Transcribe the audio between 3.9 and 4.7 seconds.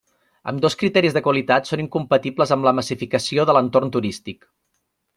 turístic.